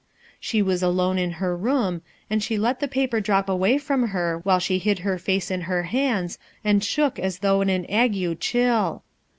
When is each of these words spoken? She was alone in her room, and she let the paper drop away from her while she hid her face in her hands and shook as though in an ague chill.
She 0.39 0.63
was 0.63 0.81
alone 0.81 1.19
in 1.19 1.33
her 1.33 1.55
room, 1.55 2.01
and 2.27 2.41
she 2.41 2.57
let 2.57 2.79
the 2.79 2.87
paper 2.87 3.21
drop 3.21 3.47
away 3.47 3.77
from 3.77 4.07
her 4.07 4.39
while 4.41 4.57
she 4.57 4.79
hid 4.79 4.97
her 5.05 5.19
face 5.19 5.51
in 5.51 5.61
her 5.69 5.83
hands 5.83 6.39
and 6.63 6.83
shook 6.83 7.19
as 7.19 7.37
though 7.37 7.61
in 7.61 7.69
an 7.69 7.85
ague 7.87 8.39
chill. 8.39 9.03